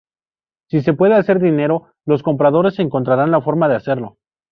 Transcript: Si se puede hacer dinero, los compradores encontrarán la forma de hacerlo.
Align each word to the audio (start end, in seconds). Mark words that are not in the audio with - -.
Si 0.71 0.81
se 0.81 0.93
puede 0.95 1.13
hacer 1.13 1.39
dinero, 1.39 1.93
los 2.07 2.23
compradores 2.23 2.79
encontrarán 2.79 3.29
la 3.29 3.39
forma 3.39 3.67
de 3.69 3.75
hacerlo. 3.75 4.17